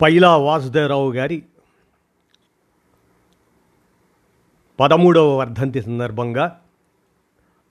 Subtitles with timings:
[0.00, 1.42] పైలా వాసుదేవరావు గారి
[4.80, 6.60] పదమూడవ వర్ధంతి సందర్భంగా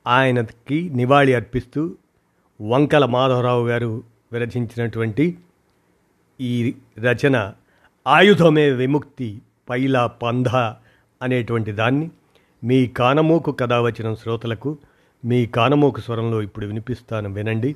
[0.08, 1.96] ఆయనకి నివాళి అర్పిస్తూ
[2.62, 5.38] వంకల మాధవరావు గారు విరచించినటువంటి
[6.42, 7.54] ఈ రచన
[8.08, 10.50] ఆయుధమే విముక్తి పైలా పంధ
[11.22, 12.12] అనేటువంటి దాన్ని
[12.64, 14.78] మీ కానమోకు కథ వచ్చిన శ్రోతలకు
[15.26, 17.76] మీ కానమోకు స్వరంలో ఇప్పుడు వినిపిస్తాను వినండి.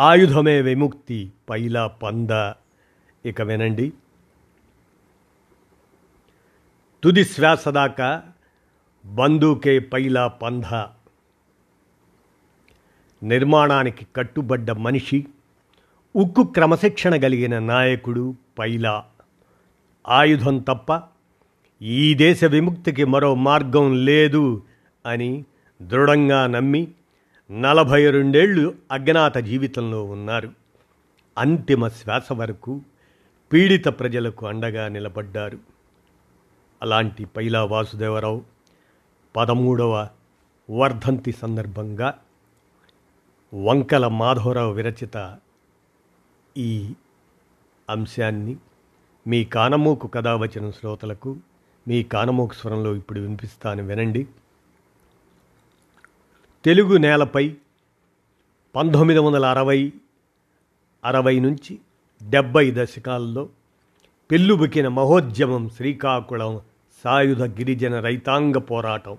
[0.00, 2.52] ఆయుధమే విముక్తి పైలా పంద
[3.26, 3.92] ఇక వినండి.
[7.04, 8.22] తుది శ్వాస దాకా
[9.06, 10.66] బందూకే పైలా పంధ.
[13.22, 15.26] నిర్మాణానికి కట్టుబడ్డ మనిషి
[16.16, 19.04] ఉక్కు క్రమశిక్షణ కలిగిన నాయకుడు పైలా.
[20.08, 21.02] ఆయుధం తప్ప
[21.82, 24.62] ఈ దేశ విముక్తికి మరో మార్గం లేదు
[25.06, 25.44] అని
[25.82, 26.88] దృఢంగా నమ్మి
[27.50, 30.50] నలభై రెండేళ్ళు అజ్ఞాత జీవితంలో ఉన్నారు.
[31.38, 32.80] అంతిమ శ్వాస వరకు
[33.52, 35.58] పీడిత ప్రజలకు అండగా నిలబడ్డారు.
[36.82, 38.44] అలాంటి పైలా వాసుదేవరావు
[39.36, 40.08] పదమూడవ
[40.70, 42.18] వర్ధంతి సందర్భంగా
[43.54, 45.38] వంకల మాధవరావు విరచిత
[46.56, 46.92] ఈ
[47.90, 48.56] అంశాన్ని
[49.26, 51.36] మీ కానమోకు కథావచన వచ్చిన శ్రోతలకు
[51.88, 54.28] మీ కానమోకు స్వరంలో ఇప్పుడు వినిపిస్తాను వినండి.
[56.64, 57.56] తెలుగు నేలపై
[58.76, 59.92] పంతొమ్మిది వందల అరవై
[61.04, 61.78] అరవై నుంచి
[62.22, 63.48] డెబ్బై దశకాల్లో
[64.30, 66.60] పెళ్ళుబుకిన మహోద్యమం శ్రీకాకుళం
[67.04, 69.18] సాయుధ గిరిజన రైతాంగ పోరాటం.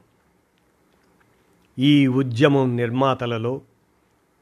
[1.79, 3.61] ఈ ఉద్యమం నిర్మాతలలో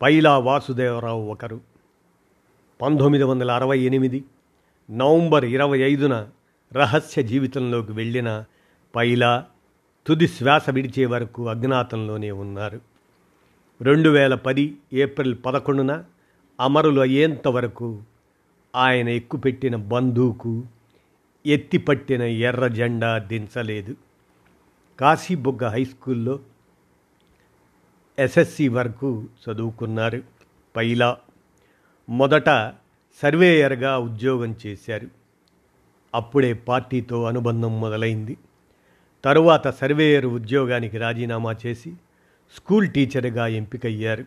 [0.01, 1.61] పైలా వాసుదేవరావు ఒకరు.
[2.81, 4.23] పంతొమ్మిది వందల అరవై ఎనిమిది
[4.91, 6.27] నవంబర్ ఇరవై ఐదున
[6.73, 8.45] రహస్య జీవితంలోకి వెళ్ళిన
[8.95, 9.45] పైలా
[10.07, 12.81] తుది శ్వాస విడిచే వరకు అజ్ఞాతంలోనే ఉన్నారు.
[13.81, 16.03] రెండు వేల పది ఏప్రిల్ పదకొండున
[16.59, 18.01] అమరులు అయ్యేంత వరకు
[18.77, 20.63] ఆయన ఎక్కుపెట్టిన బందూకు
[21.45, 23.95] ఎత్తిపట్టిన ఎర్ర జెండా దించలేదు.
[24.99, 26.39] కాశీబుగ్గ హై స్కూల్లో
[28.19, 30.21] ఎస్ఎస్సి వరకు చదువుకున్నారు.
[30.75, 31.17] పైలా
[32.09, 32.49] మొదట
[33.21, 35.07] సర్వేయర్గా ఉద్యోగం చేశారు.
[36.15, 38.37] అప్పుడే పార్టీతో అనుబంధం మొదలైంది.
[39.23, 41.93] తరువాత సర్వేయర్ ఉద్యోగానికి రాజీనామా చేసి
[42.55, 44.25] స్కూల్ టీచర్గా ఎంపికయ్యారు.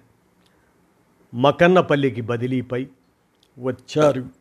[1.34, 2.86] మకన్నపల్లికి బదిలీపై
[3.58, 4.39] వచ్చారు.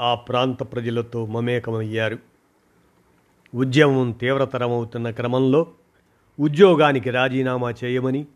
[0.00, 2.18] ఆ ప్రాంత ప్రజలతో మమేకమయ్యారు.
[3.54, 5.66] ఉద్యమం తీవ్రతరమవుతున్న క్రమంలో
[6.40, 8.26] ఉద్యోగానికి రాజీనామా చేయమని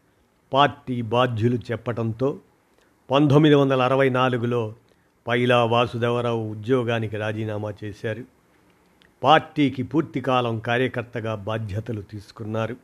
[0.52, 2.38] పార్టీ బాధ్యులు చెప్పడంతో
[3.10, 4.74] పంతొమ్మిది వందల అరవై నాలుగులో
[5.26, 8.24] పైలా వాసుదేవరావు ఉద్యోగానికి రాజీనామా చేశారు.
[9.22, 12.76] పార్టీకి పూర్తికాలం కార్యకర్తగా బాధ్యతలు తీసుకున్నారు.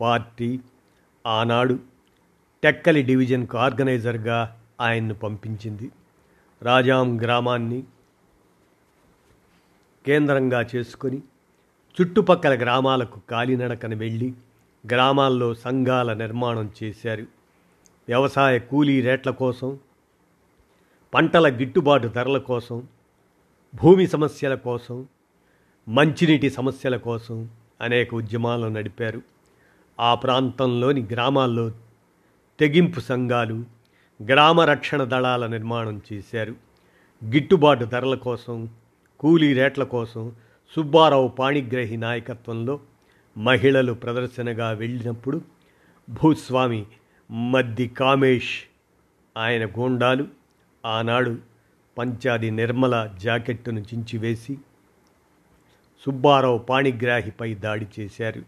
[0.00, 0.60] పార్టీ
[1.26, 1.78] ఆనాడు
[2.62, 5.90] టెక్కలి డివిజన్కు ఆర్గనైజర్గా ఆయన్ను పంపించింది.
[6.62, 7.82] రాజాం గ్రామాన్ని
[10.06, 11.22] కేంద్రంగా చేసుకొని
[12.00, 14.34] చుట్టుపక్కల గ్రామాలకు కాలినడకన వెళ్ళి
[14.86, 17.26] గ్రామాల్లో సంఘాల నిర్మాణం చేశారు.
[18.08, 19.78] వ్యవసాయ కూలీ రేట్ల కోసం
[21.14, 22.86] పంటల గిట్టుబాటు ధరల కోసం
[23.74, 25.06] భూమి సమస్యల కోసం
[25.88, 27.50] మంచినీటి సమస్యల కోసం
[27.80, 29.22] అనేక ఉద్యమాలు నడిపారు.
[30.00, 31.70] ఆ ప్రాంతంలోని గ్రామాల్లో
[32.60, 33.64] తెగింపు సంఘాలు
[34.22, 36.54] గ్రామ రక్షణ దళాల నిర్మాణం చేశారు.
[37.24, 38.68] గిట్టుబాటు ధరల కోసం
[39.20, 40.32] కూలీ రేట్ల కోసం
[40.76, 42.80] సుబ్బారావు పాణిగ్రహి నాయకత్వంలో
[43.38, 45.42] మహిళలు ప్రదర్శనగా వెళ్ళినప్పుడు
[46.10, 46.86] భూస్వామి
[47.30, 48.62] మద్ది కామేష్
[49.36, 50.28] ఆయన గూండాలు
[50.86, 51.38] ఆనాడు
[51.98, 54.58] పంచాది నిర్మల జాకెట్టును చించివేసి
[56.06, 58.42] సుబ్బారావు పాణిగ్రాహిపై దాడి చేశారు.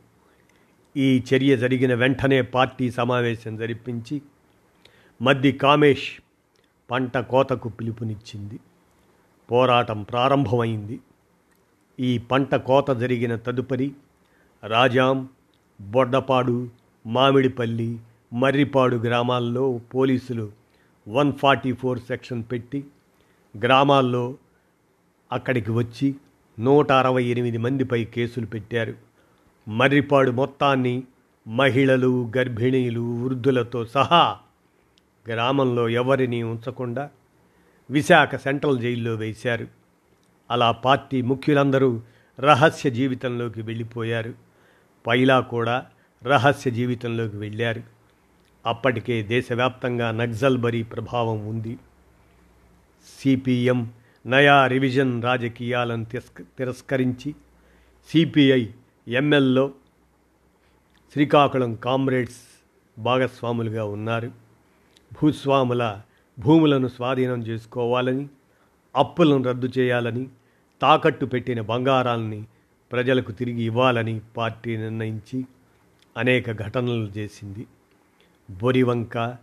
[0.97, 4.23] ఈ చర్య జరిగిన వెంటనే పార్టీ సమావేశం జరిపించి
[5.23, 6.21] మద్ది కామేష్
[6.91, 8.61] పంట కోతకు పిలుపునిచ్చింది.
[9.51, 11.01] పోరాటం ప్రారంభమైంది.
[12.01, 13.93] ఈ పంట కోత జరిగిన తదుపరి
[14.65, 15.29] రాజాం
[15.81, 16.69] బొడ్డపాడు
[17.07, 18.01] మామిడిపల్లి
[18.33, 20.53] మర్రిపాడు గ్రామాల్లో పోలీసులు
[21.09, 22.85] వన్ ఫార్టీ ఫోర్ సెక్షన్ పెట్టి
[23.65, 24.35] గ్రామాల్లో
[25.33, 26.15] అక్కడికి వచ్చి
[26.59, 28.95] నూట అరవై ఎనిమిది మందిపై కేసులు పెట్టారు.
[29.69, 31.03] మర్రిపాడు మొత్తాన్ని
[31.49, 34.39] మహిళలు గర్భిణీలు వృద్ధులతో సహా
[35.29, 37.11] గ్రామంలో ఎవరిని ఉంచకుండా
[37.91, 39.67] విశాఖ సెంట్రల్ జైల్లో వేశారు.
[40.51, 42.03] అలా పార్టీ ముఖ్యులందరూ
[42.41, 44.35] రహస్య జీవితంలోకి వెళ్ళిపోయారు.
[45.07, 45.87] పైలా కూడా
[46.25, 47.83] రహస్య జీవితంలోకి వెళ్ళారు.
[48.67, 51.79] అప్పటికే దేశవ్యాప్తంగా నక్సల్బరీ ప్రభావం ఉంది.
[53.21, 53.91] సిపిఎం
[54.27, 57.35] నయా రివిజన్ రాజకీయాలను తిరస్క తిరస్కరించి
[58.09, 58.67] సిపిఐ
[59.09, 59.71] ఎంఎల్లో
[61.13, 62.65] శ్రీకాకుళం కామ్రేడ్స్
[62.99, 64.46] భాగస్వాములుగా ఉన్నారు.
[65.13, 66.01] భూస్వాముల
[66.39, 68.29] భూములను స్వాధీనం చేసుకోవాలని
[68.97, 70.29] అప్పులను రద్దు చేయాలని
[70.83, 72.45] తాకట్టు పెట్టిన బంగారాలని
[72.93, 75.45] ప్రజలకు తిరిగి ఇవ్వాలని పార్టీ నిర్ణయించి
[76.17, 77.67] అనేక ఘటనలు చేసింది.
[78.51, 79.37] బొరివంక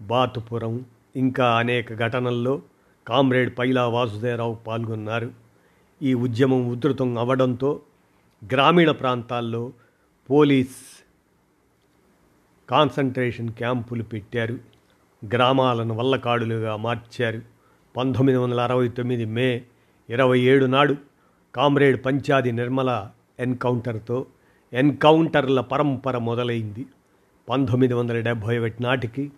[0.00, 0.84] బాతుపురం
[1.16, 2.62] ఇంకా అనేక ఘటనల్లో
[3.06, 5.32] కామ్రేడ్ పైలా వాసుదేవరావు పాల్గొన్నారు.
[6.02, 7.80] ఈ ఉద్యమం ఉధృతం అవ్వడంతో
[8.44, 9.72] గ్రామీణ ప్రాంతాల్లో
[10.30, 10.78] పోలీస్
[12.70, 14.75] కాన్సన్ట్రేషన్ క్యాంపులు పెట్టారు.
[15.34, 17.42] గ్రామాలను వల్లకాడులుగా మార్చారు.
[17.96, 19.62] పంతొమ్మిది వందల అరవై తొమ్మిది మే
[20.10, 20.96] ఇరవై ఏడు నాడు
[21.54, 24.26] కామ్రేడ్ పంచాది నిర్మల ఎన్కౌంటర్తో
[24.72, 26.86] ఎన్కౌంటర్ల పరంపర మొదలైంది.
[27.48, 29.32] పంతొమ్మిది వందల డెబ్భై ఒకటి నాటికి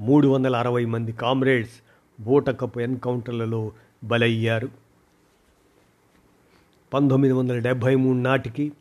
[0.00, 1.72] మూడు వందల అరవై మంది కామ్రేడ్స్
[2.20, 3.72] బూటకపు ఎన్కౌంటర్లలో
[4.04, 4.68] బలయ్యారు.
[6.92, 8.72] పంతొమ్మిది వందల డెబ్భై మూడు నాటికి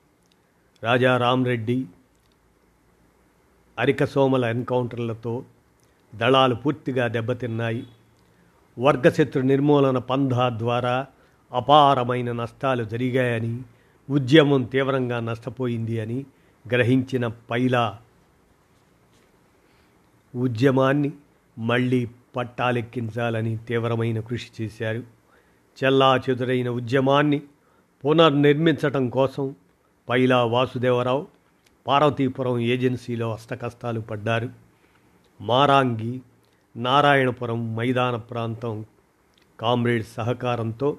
[0.84, 1.86] రాజా రామ్రెడ్డి
[3.80, 5.44] అరికసోమల ఎన్కౌంటర్లతో
[6.18, 7.88] దళాలు పూర్తిగా దెబ్బతిన్నాయి.
[8.80, 11.06] వర్గశత్రు నిర్మూలన పంధా ద్వారా
[11.52, 13.62] అపారమైన నష్టాలు జరిగాయని
[14.10, 16.26] ఉద్యమం తీవ్రంగా నష్టపోయింది అని
[16.72, 18.00] గ్రహించిన పైలా.
[20.36, 21.12] ఉద్యమాన్ని
[21.60, 25.04] మళ్ళీ పట్టాలెక్కించాలని తీవ్రమైన కృషి చేశారు.
[25.84, 27.42] చెల్లా చెదురైన ఉద్యమాన్ని
[28.06, 29.56] పునర్నిర్మించటం కోసం
[30.10, 31.28] పైలా వాసుదేవరావు
[31.88, 34.67] పార్వతీపురం ఏజెన్సీలో అష్టకష్టాలు పడ్డారు.
[35.42, 36.22] మారాంగి
[36.76, 38.86] నారాయణపురం మైదాన ప్రాంతం
[39.60, 40.98] కామ్రేడ్ సహకారంతో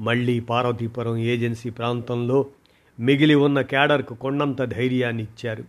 [0.00, 2.46] మళ్ళీ పార్వతీపురం ఏజెన్సీ ప్రాంతంలో
[3.00, 5.64] మిగిలి ఉన్న క్యాడర్కు కొండంత ధైర్యాన్ని ఇచ్చారు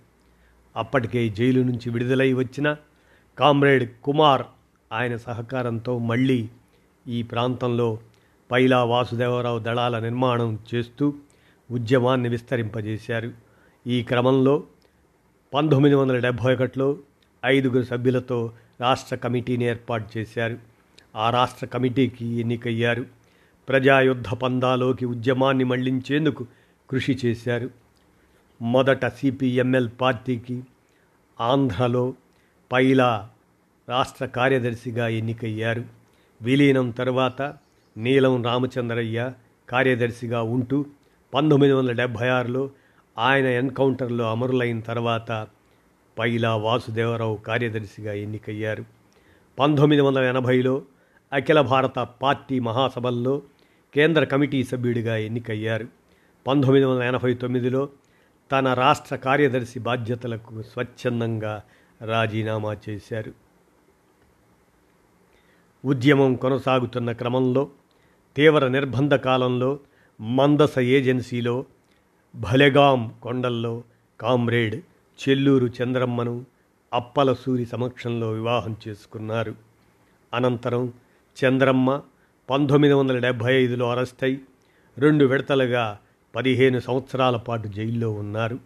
[0.75, 2.75] అప్పటికే జైలు నుంచి విడుదలై వచ్చిన
[3.39, 4.41] కామ్రేడ్ కుమార్
[4.93, 6.49] ఆయన సహకారంతో మళ్ళీ
[7.07, 7.99] ఈ ప్రాంతంలో
[8.51, 11.13] పైలా వాసుదేవరావు దళాల నిర్మాణం చేస్తూ
[11.71, 13.31] ఉద్యమాన్ని విస్తరింపజేశారు.
[13.87, 14.63] ఈ క్రమంలో
[15.53, 16.97] పంతొమ్మిది వందల డెబ్భై ఒకటిలో
[17.45, 18.51] ఐదుగురు సభ్యులతో
[18.81, 20.57] రాష్ట్ర కమిటీని ఏర్పాటు చేశారు.
[21.15, 23.05] ఆ రాష్ట్ర కమిటీకి ఎన్నికయ్యారు.
[23.69, 26.45] ప్రజాయుద్ధ పందాలోకి ఉద్యమాన్ని మళ్ళించేందుకు
[26.89, 27.69] కృషి చేశారు.
[28.61, 30.63] మొదట సిపిఎంఎల్ పార్టీకి
[31.41, 32.13] ఆంధ్రలో
[32.71, 33.29] పైలా
[33.89, 35.83] రాష్ట్ర కార్యదర్శిగా ఎన్నికయ్యారు.
[36.41, 37.41] విలీనం తరువాత
[37.97, 39.31] నీలం రామచంద్రయ్య
[39.69, 40.85] కార్యదర్శిగా ఉంటూ
[41.33, 42.69] పంతొమ్మిది వందల డెబ్భై ఆరులో
[43.17, 45.47] ఆయన ఎన్కౌంటర్లో అమరులైన తర్వాత
[46.17, 48.85] పైలా వాసుదేవరావు కార్యదర్శిగా ఎన్నికయ్యారు.
[49.59, 50.81] పంతొమ్మిది వందల ఎనభైలో
[51.33, 53.41] అఖిల భారత పార్టీ మహాసభల్లో
[53.93, 55.87] కేంద్ర కమిటీ సభ్యుడిగా ఎన్నికయ్యారు.
[56.47, 57.89] పంతొమ్మిది వందల ఎనభై తొమ్మిదిలో
[58.51, 61.63] తన రాష్ట్ర కార్యదర్శి బాధ్యతలకు స్వచ్ఛందంగా
[62.05, 63.33] రాజీనామా చేశారు.
[65.85, 67.69] ఉద్యమం కొనసాగుతున్న క్రమంలో
[68.35, 69.79] తీవ్ర నిర్బంధ కాలంలో
[70.21, 71.65] మందస ఏజెన్సీలో
[72.35, 73.83] భలెగాం కొండల్లో
[74.21, 74.81] కామ్రేడ్
[75.21, 76.45] చెల్లూరు చంద్రమ్మను
[76.93, 79.55] అప్పల సూరి సమక్షంలో వివాహం చేసుకున్నారు.
[80.33, 80.93] అనంతరం
[81.45, 82.01] చంద్రమ్మ
[82.49, 84.41] పంతొమ్మిది వందల డెబ్భై ఐదులో అరెస్ట్ అయి
[84.97, 85.97] రెండు విడతలుగా
[86.35, 88.59] పదిహేను సంవత్సరాల పాటు జైల్లో ఉన్నారు.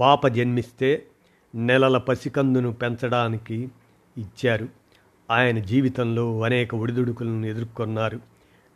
[0.00, 1.06] పాప జన్మిస్తే
[1.54, 3.68] నెలల పసికందును పెంచడానికి
[4.18, 4.68] ఇచ్చారు.
[5.30, 8.20] ఆయన జీవితంలో అనేక ఒడిదుడుకులను ఎదుర్కొన్నారు.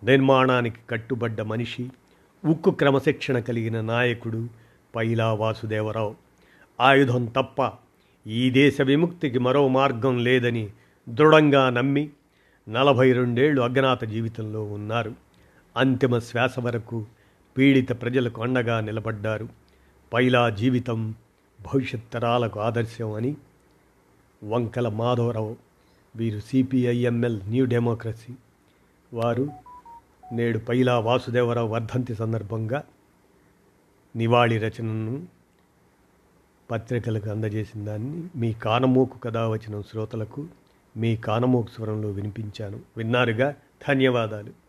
[0.04, 1.90] నిర్మాణానికి కట్టుబడ్డ మనిషి
[2.46, 4.48] ఉక్కు క్రమశిక్షణ కలిగిన నాయకుడు
[4.96, 6.23] పైలా వాసుదేవరావు.
[6.80, 7.72] ఆయుధం తప్ప
[8.26, 10.70] ఈ దేశ విముక్తికి మరో మార్గం లేదని
[11.08, 12.10] దృఢంగా నమ్మి
[12.68, 15.12] నలభై రెండేళ్ళు అజ్ఞాత జీవితంలో ఉన్నారు.
[15.76, 17.06] అంతిమ శ్వాస వరకు
[17.58, 19.48] పీడిత ప్రజలకు అండగా నిలబడ్డారు.
[20.12, 21.14] పైలా జీవితం
[21.60, 23.36] భవిష్యత్ తరాలకు ఆదర్శం అని
[24.44, 25.56] వంకల మాధవరావు
[26.16, 28.34] వీరు సిపిఐఎంఎల్ న్యూ డెమోక్రసీ
[29.12, 29.48] వారు
[30.32, 32.82] నేడు పైలా వాసుదేవరావు వర్ధంతి సందర్భంగా
[34.16, 35.33] నివాళి రచనను
[36.70, 40.46] పత్రికలకు అందజేసిన దాన్ని మీ కానమోకు కథ వచ్చిన శ్రోతలకు
[40.96, 42.80] మీ కానమోకు స్వరంలో వినిపించాను.
[42.96, 43.54] విన్నారుగా?
[43.88, 44.63] ధన్యవాదాలు.